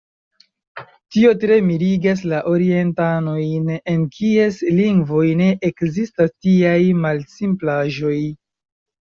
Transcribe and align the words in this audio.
Tio 1.15 1.33
tre 1.41 1.57
mirigas 1.65 2.23
la 2.31 2.39
orientanojn, 2.53 3.69
en 3.93 4.07
kies 4.17 4.57
lingvoj 4.81 5.27
ne 5.43 5.51
ekzistas 5.71 6.35
tiaj 6.47 6.75
malsimplaĵoj. 7.05 8.19